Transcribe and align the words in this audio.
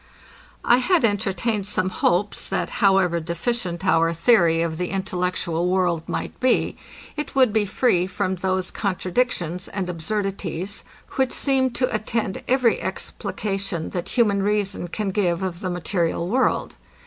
I 0.65 0.77
had 0.77 1.05
entertained 1.05 1.67
some 1.67 1.89
hopes, 1.91 2.47
that 2.47 2.71
however 2.81 3.19
deficient 3.19 3.85
our 3.85 4.15
theory 4.15 4.63
of 4.63 4.79
the 4.79 4.89
intellectual 4.89 5.69
world 5.69 6.09
might 6.09 6.39
be, 6.39 6.75
it 7.15 7.35
would 7.35 7.53
be 7.53 7.67
free 7.67 8.07
from 8.07 8.37
those 8.37 8.71
contradictions, 8.71 9.67
and 9.67 9.91
absurdities, 9.91 10.83
which 11.17 11.31
seem 11.33 11.69
to 11.73 11.93
attend 11.95 12.41
every 12.47 12.81
explication, 12.81 13.91
that 13.91 14.17
human 14.17 14.41
reason 14.41 14.87
can 14.87 15.11
give 15.11 15.43
of 15.43 15.59
the 15.59 15.69
material 15.69 16.27
world. 16.27 16.77